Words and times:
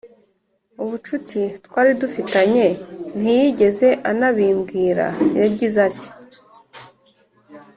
ubucuti 0.83 1.41
twari 1.65 1.91
dufitanye 2.01 2.65
ntiyigeze 3.19 3.87
anabimbwira 4.09 5.05
Yagize 5.39 5.77
atya 5.87 6.11